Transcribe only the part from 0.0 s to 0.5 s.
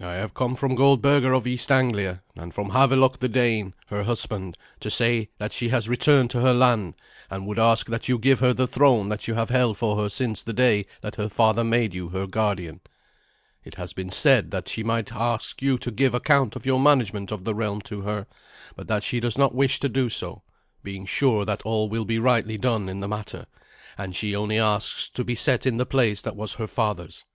"I have